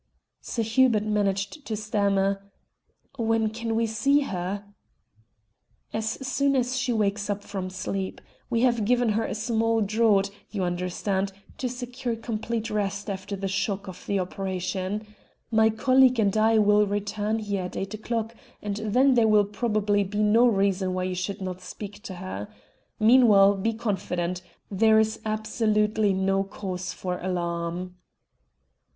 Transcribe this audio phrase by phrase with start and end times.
[0.41, 2.51] Sir Hubert managed to stammer
[3.19, 4.65] "When can we see her?"
[5.93, 8.19] "As soon as she wakes from sleep.
[8.49, 13.47] We have given her a small draught, you understand, to secure complete rest after the
[13.47, 15.05] shock of the operation.
[15.51, 20.03] My colleague and I will return here at eight o'clock, and then there will probably
[20.03, 22.47] be no reason why you should not speak to her.
[22.99, 24.41] Meanwhile be confident;
[24.71, 27.97] there is absolutely no cause for alarm."